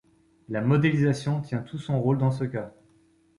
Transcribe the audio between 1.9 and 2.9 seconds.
rôle dans ce cas.